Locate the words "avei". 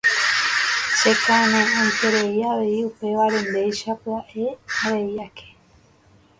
2.51-2.83, 4.83-5.15